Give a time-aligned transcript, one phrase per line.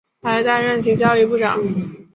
[0.23, 1.59] 还担任其教育部长。